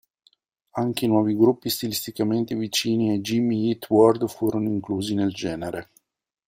[0.77, 5.89] Anche i nuovi gruppi stilisticamente vicini ai Jimmy Eat World furono inclusi nel genere.